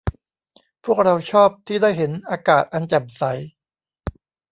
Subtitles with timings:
[0.83, 3.23] พวกเราชอบที่ได้เห็นอากาศอันแจ่มใส